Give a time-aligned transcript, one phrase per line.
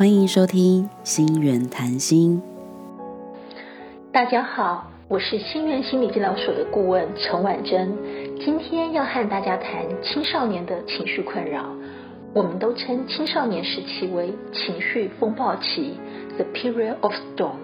[0.00, 2.40] 欢迎收听心源谈心。
[4.10, 7.94] 大家好，我是心源心理治疗所的顾问陈婉珍，
[8.42, 11.66] 今天要和大家谈青少年的情绪困扰。
[12.32, 15.92] 我们都称青少年时期为情绪风暴期
[16.38, 17.56] （the period of storm），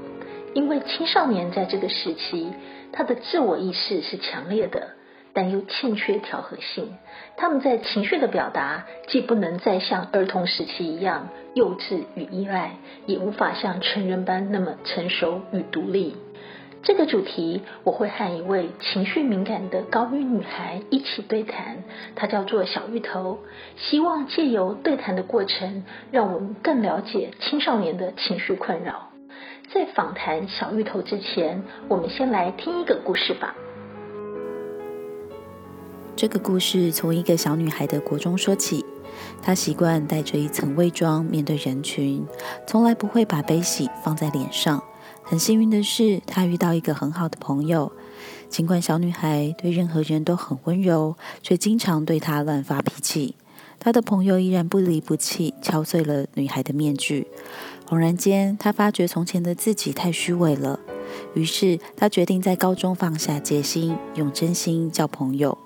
[0.53, 2.49] 因为青少年在这个时期，
[2.93, 4.89] 他的自我意识是强烈的。
[5.37, 6.97] 但又欠缺调和性，
[7.37, 16.17] 他们在情绪的表达既不能再像儿童时期一样幼稚与依赖，也无法像成人般那么成熟与独立。
[16.83, 23.41] 这个主题我会和一位情绪敏感的高一女孩一起对谈，她叫做小芋头，
[23.77, 29.11] 希望借由对谈的过程，让我们更了解青少年的情绪困扰。
[29.71, 33.55] 在访谈小芋头之前，我们先来听一个故事吧。
[36.17, 38.83] 这个故事从一个小女孩的国中说起。
[39.43, 42.25] 她习惯带着一层伪装面对人群，
[42.67, 44.83] 从来不会把悲喜放在脸上。
[45.23, 47.93] 很幸运的是，她遇到一个很好的朋友。
[48.49, 53.35] 尽管小女孩对任何人都很温柔，却经常对她乱发脾气。
[53.79, 57.27] 她的朋友依然不离不弃，敲碎了女孩的面具。
[57.87, 60.81] 恍然间，她发觉从前的自己太虚伪了。
[61.35, 65.59] 于是，她决定在高中放下戒心，用真心交朋友。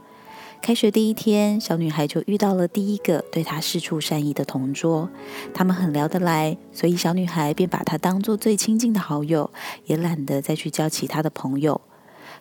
[0.62, 5.08] 开学第一天，小女孩就遇到了第一个对她示出善意的同桌。
[5.54, 9.50] 他们很聊得来，所以小女孩便把他当做最亲近的好友，
[9.86, 11.80] 也懒得再去交其他的朋友。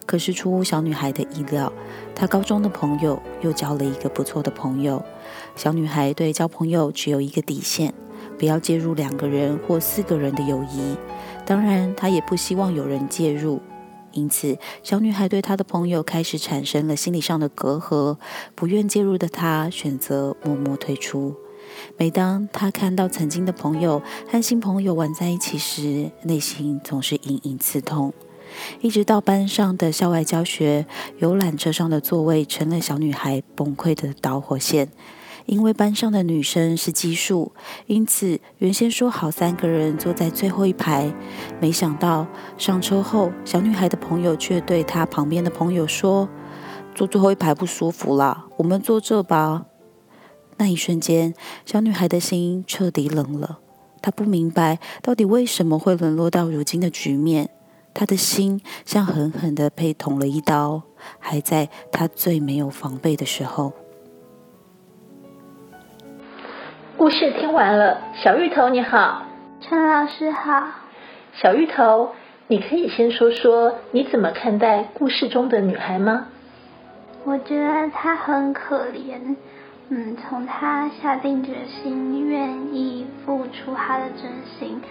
[0.06, 1.72] 可是出乎小女孩的意料，
[2.14, 5.02] 她高中的朋友又交了一个不错的朋友。
[5.56, 7.94] 小女孩对交朋友只有一个底线：
[8.38, 10.98] 不要介入两个人或四个人的友谊。
[11.46, 13.62] 当然，她也不希望有人介入。
[14.12, 18.18] 因此，小女孩对她的朋友开始产生了心理上的隔阂，
[18.56, 21.36] 不愿介入的她选择默默退出。
[21.98, 28.14] 每当她看到曾经的朋友和新朋友玩在一起时，内心总是隐隐刺痛。
[28.82, 30.88] 一直到班上的校外教学，
[31.20, 34.90] 游览车上的座位成了小女孩崩溃的导火线。
[35.50, 37.52] 因为班上的女生是奇数，
[37.88, 41.12] 因此原先说好三个人坐在最后一排，
[41.60, 46.30] 没想到上车后，小女孩的朋友却对她旁边的朋友说
[46.94, 49.66] ：“坐最后一排不舒服啦，我们坐这吧。”
[50.58, 51.34] 那一瞬间，
[51.66, 53.58] 小女孩的心彻底冷了。
[54.04, 57.50] 她不明白到底为什么会沦落到如今的局面，
[57.96, 60.84] 她的心像狠狠的被捅了一刀，
[61.18, 63.74] 还在她最没有防备的时候。
[67.00, 69.24] 故事听完了，小芋头你好，
[69.62, 70.68] 陈老师好。
[71.32, 72.14] 小芋头，
[72.48, 76.28] 你可以先说说你怎么看待故事中的女孩吗？
[77.24, 79.38] 我觉得她很可怜，
[79.88, 84.30] 嗯，从她下定决心愿意付出她的真
[84.60, 84.82] 心，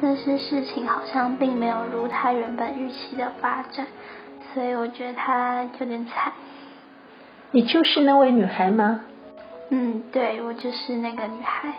[0.00, 3.86] 但是事情好像并没有如她原本预期的发展，
[4.54, 6.32] 所以我觉得她有点惨。
[7.50, 9.02] 你就是那位女孩吗？
[9.70, 11.72] 嗯，对，我就是那个女孩。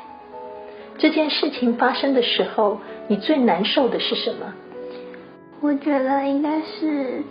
[0.98, 4.54] 这件事情发生的时候，你最难受的是什么？
[5.62, 7.24] 我觉得应该是，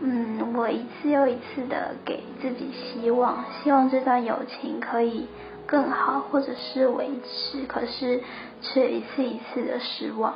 [0.00, 5.26] 嗯，我一次又一次的给自己希望，希望这段友情可以
[5.66, 8.20] 更好，或者是维持，可是
[8.60, 10.34] 却一次一次的失望。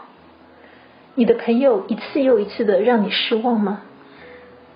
[1.15, 3.83] 你的朋友一次又一次的让你失望吗？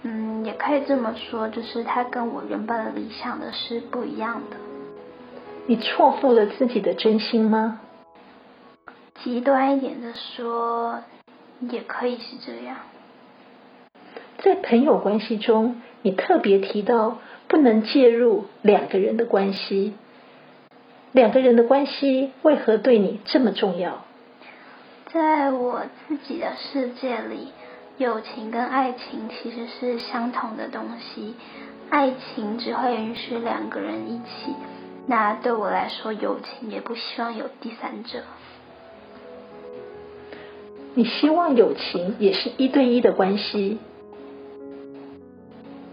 [0.05, 4.57] 嗯，也可以这么说，就是他跟我原本的理想的是不一样的。
[5.67, 7.81] 你错付了自己的真心吗？
[9.23, 11.05] 极端一点的说，
[11.61, 12.79] 也可以是这样。
[14.39, 19.95] 在朋友关系中，你特别提到不能介入两个人的关系。
[21.13, 24.05] 两个人的关系为何对你这么重要？
[25.13, 27.53] 在我自己的世界里。
[28.03, 31.35] 友情跟爱情其实是相同的东西，
[31.89, 34.53] 爱情只会允许两个人一起，
[35.07, 38.19] 那对我来说，友情也不希望有第三者。
[40.95, 43.79] 你希望友情也是一对一的关系？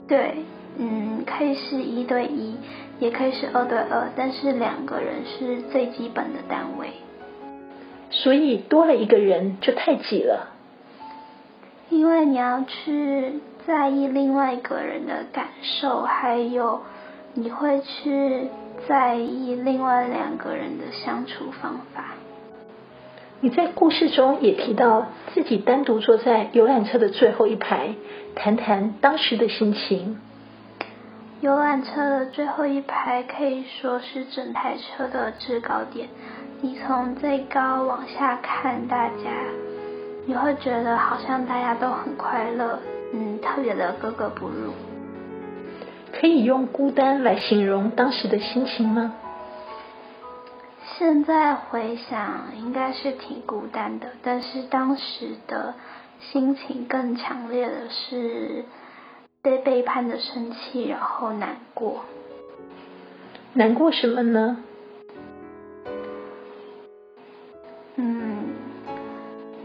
[0.08, 0.38] 对，
[0.78, 2.56] 嗯，可以是一对一，
[3.00, 6.90] 也可以是二对二，但是两个人是最基本的单位。
[8.10, 10.56] 所以多了一个人就太挤了。
[11.90, 16.82] 因为你要去在意另外一个人的感受，还有
[17.34, 18.48] 你会去
[18.88, 22.14] 在意另外两个人的相处方法。
[23.42, 27.96] 你在故事中也提到自己单独坐在游览车的最后一排，
[28.36, 30.20] 谈谈当时的心情。
[31.42, 36.10] 游览车的最后一排可以说是整台车的制高点，
[36.60, 39.32] 你从最高往下看大家，
[40.30, 42.78] 你会觉得好像大家都很快乐，
[43.14, 44.74] 嗯，特别的格格不入。
[46.14, 49.16] 可以用孤单来形容当时的心情吗？
[51.00, 55.74] 现在回想，应该是挺孤单的，但是当时的
[56.20, 58.66] 心情更强烈的是
[59.42, 62.06] 被背叛的生气，然后难过。
[63.54, 64.58] 难过什么呢？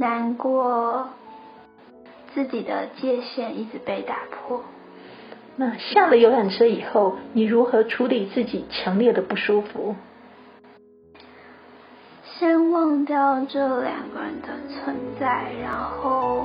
[0.04, 1.08] 难过
[2.34, 4.62] 自己的界限一直被打破。
[5.56, 9.96] 那下了游览车以后，你如何处理自己强烈的不舒服？
[12.22, 16.44] 先忘掉这两个人的存在，然后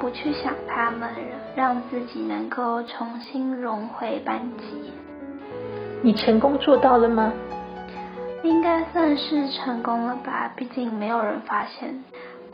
[0.00, 1.08] 不去想他们，
[1.54, 4.90] 让自己能够重新融回班级。
[6.02, 7.32] 你成功做到了吗？
[8.42, 12.02] 应该算是成功了吧，毕竟没有人发现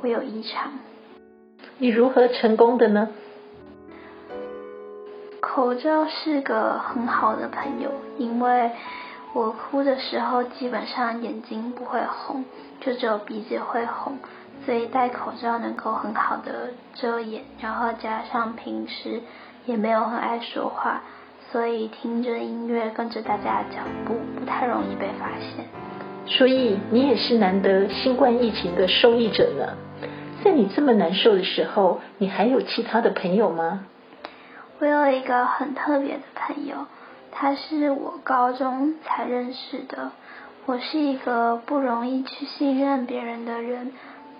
[0.02, 0.72] 我有异常。
[1.78, 3.08] 你如何成功的呢？
[5.40, 8.72] 口罩是个很好的朋友，因为
[9.32, 12.44] 我哭的时候基本上眼睛不会红，
[12.80, 14.18] 就只有鼻子会红，
[14.66, 19.20] 所以戴口罩能够很好的遮掩，然后加上平时
[19.66, 21.02] 也没有很爱说话。
[21.52, 25.66] 所以听着音乐，跟着大家的脚步，不太容易被发现。
[26.24, 29.76] 所以你也是难得新冠疫情的受益者呢。
[30.44, 33.86] 在你这么难受的时候，你还有其他的朋友吗？
[34.80, 36.86] 我有一个很特别的朋友，
[37.30, 40.10] 他是我高中才认识的。
[40.66, 43.92] 我是一个不容易去信任别人的人。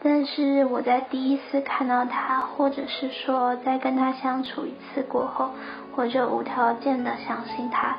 [0.05, 5.51] 但是我在第一次看到他，或者是说在跟他相处一次过后，
[5.95, 7.99] 我就无条件的相信他。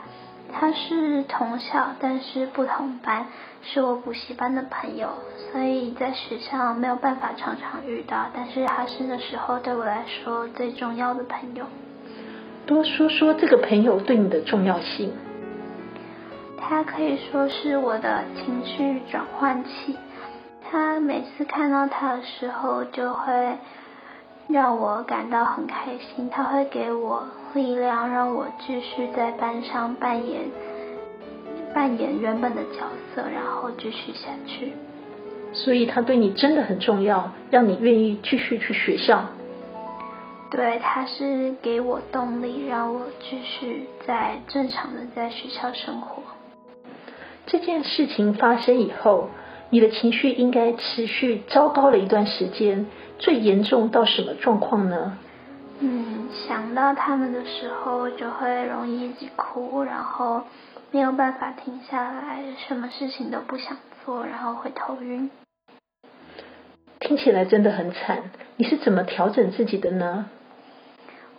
[0.53, 3.25] 他是同校，但是不同班，
[3.63, 5.09] 是我补习班的朋友，
[5.51, 8.27] 所以在学校没有办法常常遇到。
[8.33, 11.65] 但是他是那时候对我来说最重要的朋友。
[12.65, 15.11] 多说说这个朋友对你的重要性。
[16.57, 19.97] 他可以说是我的情绪转换器。
[20.71, 23.57] 他每次看到他的时候，就会
[24.47, 26.29] 让我感到很开心。
[26.29, 27.23] 他会给我
[27.53, 30.41] 力量，让我继续在班上扮演
[31.73, 34.73] 扮演原本的角色，然后继续下去。
[35.53, 39.25] 所以他对你真的很重要，让你愿意继续去学校。
[40.51, 46.21] 对，他是给我动力，让我继续在正常的在学校生活。
[47.45, 49.29] 这件事情发生以后。
[49.73, 52.85] 你的情绪应该持续糟糕了一段时间，
[53.17, 55.17] 最严重到什么状况呢？
[55.79, 60.43] 嗯，想到他们的时候就会容易一直哭，然后
[60.91, 63.75] 没有办法停下来，什么事情都不想
[64.05, 65.31] 做，然后会头晕。
[66.99, 70.27] 听起来真的很惨，你是怎么调整自己的呢？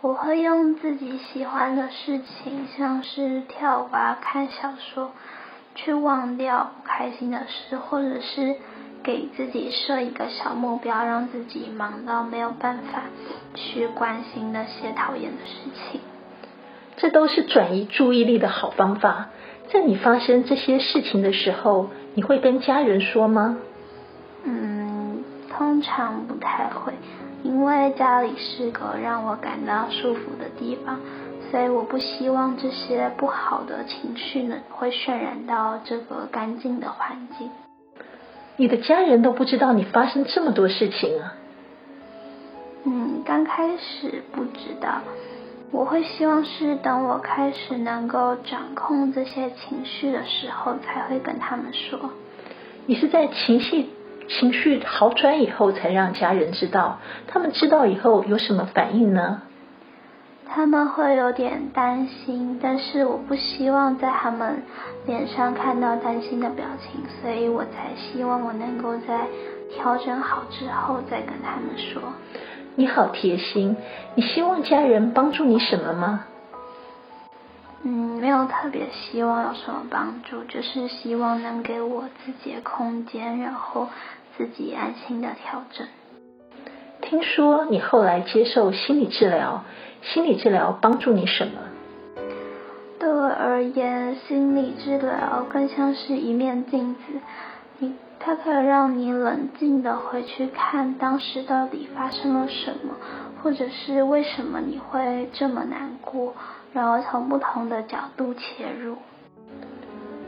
[0.01, 5.11] 我会用自己喜欢的事情，像是跳舞啊、看小说。
[5.75, 8.55] 去忘掉不开心的事，或者是
[9.03, 13.03] 给自己设一个小目标，让自己忙到没有办法
[13.53, 16.01] 去关心那些讨厌的事情。
[16.97, 19.27] 这都是转移注意力的好方法。
[19.71, 23.57] 在你发生这些事情的时候，你会跟家人说吗？
[24.43, 26.93] 嗯，通常不太会，
[27.43, 30.99] 因为家里是个让我感到舒服的地方。
[31.51, 37.49] 所以我不希望这些不好的情绪呢，会渲染到这个干净的环境。
[38.57, 41.33] 你的家人都不知道你发生这么多事情啊？
[42.85, 45.01] 嗯，刚开始不知道。
[45.71, 52.11] 我会希望是等我开始能够掌控这些情绪的时候，才会跟他们说。
[52.85, 53.89] 你是在情绪
[54.29, 56.99] 情绪好转以后才让家人知道？
[57.27, 59.41] 他们知道以后有什么反应呢？
[60.47, 64.63] 他们会有点担心，但是我不希望在他们
[65.05, 69.27] 脸上看到担心的表情，所以我才希望我能够在
[69.73, 72.01] 调整好之后再跟他们说。
[72.75, 73.75] 你好贴心，
[74.15, 76.25] 你希望家人帮助你什么吗？
[77.83, 83.87] 嗯，没有特别希望有什么帮助，就是希望能给我自己的空间，然后
[84.37, 85.87] 自己安心的调整。
[87.05, 89.63] 听说你后来接受心理治疗。
[90.01, 91.53] 心理治疗帮助你什么？
[92.99, 97.01] 对我而言，心理治疗更像是一面镜子，
[97.79, 102.93] 你它可以让你冷静的回去看当时到底发生了什么，
[103.41, 106.35] 或者是为什么你会这么难过，
[106.71, 108.97] 然后从不同的角度切入。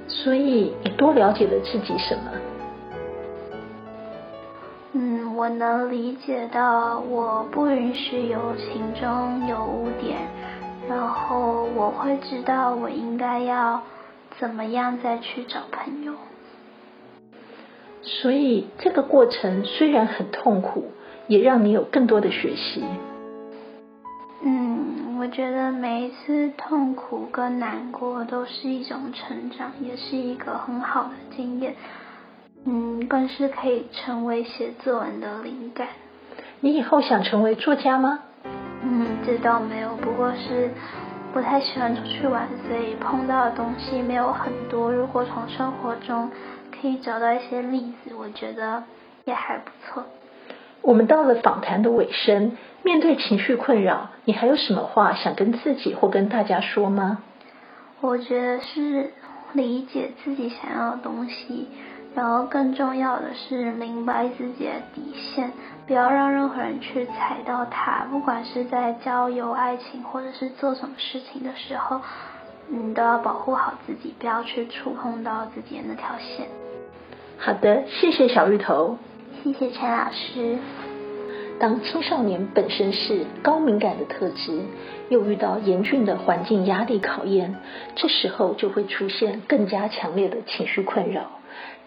[0.07, 2.31] 所以你多了解了自己什么？
[5.38, 10.17] 我能理解到我不允许友情中有污点，
[10.89, 13.79] 然后我会知道我应该要
[14.39, 16.15] 怎么样再去找朋友。
[18.01, 20.86] 所以这个过程虽然很痛苦，
[21.27, 22.84] 也让你有更多的学习。
[24.41, 31.75] 嗯，我觉得每一次痛苦跟难过都是一种成长，也是一个很好的经验。
[32.69, 35.88] 嗯，更是可以成为写作文的灵感。
[36.59, 38.19] 你以后想成为作家吗？
[38.83, 40.69] 嗯，这倒没有，不过是
[41.33, 44.91] 不太喜欢出去玩，所以碰到的东西没有很多。
[44.91, 46.29] 如果从生活中
[46.69, 48.83] 可以找到一些例子，我觉得
[49.24, 50.03] 也还不错。
[50.81, 57.19] 我们到了访谈的尾声，面对情绪困扰，你还有什么话想跟自己或跟大家说吗？
[58.01, 59.13] 我觉得是
[59.53, 61.69] 理解自己想要的东西，
[62.17, 65.51] 然后更重要的是明白自己的底线，
[65.86, 68.07] 不要让任何人去踩到它。
[68.09, 72.01] 不管是在交友、爱情，或者是做什么事情的时候，
[72.69, 76.47] 你都要保护好自己，不要去触碰到自己的那条线。
[77.38, 78.97] 好的，谢谢小芋头。
[79.43, 80.57] 谢谢陈老师。
[81.59, 84.62] 当青少年本身是高敏感的特质，
[85.09, 87.55] 又遇到严峻的环境压力考验，
[87.95, 91.21] 这时候就会出现更加强烈的情绪困扰，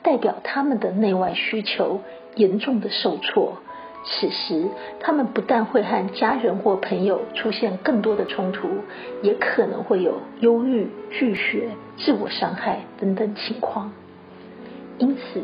[0.02, 2.00] 代表他们的内外需求
[2.34, 3.58] 严重的受挫。
[4.02, 4.66] 此时，
[4.98, 8.66] 他们不但会和家人或朋友出现更多的冲突，
[9.20, 13.92] 也可能会有忧郁、拒绝、自我伤害等等情况。
[14.96, 15.42] 因此，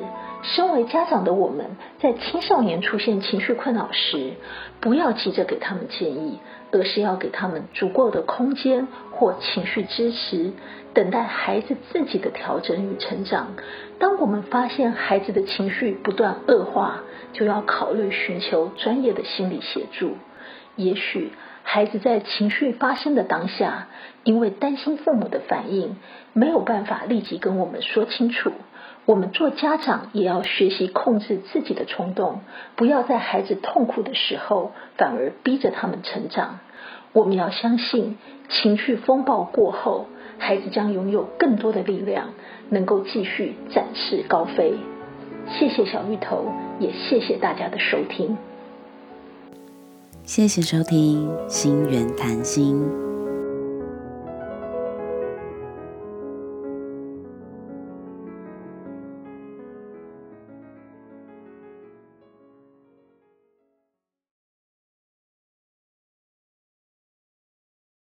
[0.55, 1.67] 身为家长的我们，
[1.99, 4.35] 在青少年出现情绪困扰时，
[4.81, 6.39] 不要急着给他们建议，
[6.71, 10.53] 而是要给他们足够的空间或情绪支持，
[10.95, 13.55] 等待孩子自己的调整与成长。
[13.99, 17.01] 当我们发现孩子的情绪不断恶化，
[17.33, 20.17] 就要考虑寻求专业的心理协助。
[20.77, 21.33] 也许
[21.65, 23.89] 孩子在情绪发生的当下，
[24.23, 25.97] 因为担心父母的反应，
[26.33, 28.53] 没有办法立即跟我们说清楚。
[29.07, 32.41] 我们做家长也要学习控制自己的冲动，
[32.75, 36.59] 不要在孩子痛苦的时候反而逼着他们成长。
[37.13, 40.07] 我们要相信，情绪风暴过后，
[40.39, 42.31] 孩子将拥有更多的力量，
[42.69, 44.75] 能够继续展翅高飞。
[45.49, 48.37] 谢谢小芋头，也谢谢大家的收听。
[50.25, 52.75] 谢谢收听《心源谈心》。